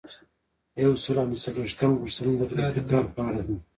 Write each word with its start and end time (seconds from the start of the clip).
یو 0.85 0.93
سل 1.03 1.15
او 1.21 1.27
نهه 1.29 1.39
څلویښتمه 1.43 1.95
پوښتنه 2.01 2.31
د 2.37 2.43
ګروپي 2.53 2.81
کار 2.89 3.05
په 3.15 3.21
اړه 3.29 3.41
ده. 3.47 3.55